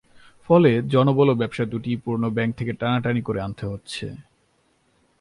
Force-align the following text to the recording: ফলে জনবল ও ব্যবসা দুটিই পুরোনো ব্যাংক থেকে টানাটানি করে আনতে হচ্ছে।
ফলে 0.49 0.71
জনবল 0.87 1.27
ও 1.29 1.35
ব্যবসা 1.35 1.63
দুটিই 1.65 2.01
পুরোনো 2.03 2.29
ব্যাংক 2.29 2.51
থেকে 2.55 2.73
টানাটানি 2.73 3.21
করে 3.21 3.39
আনতে 3.41 3.65
হচ্ছে। 3.65 4.05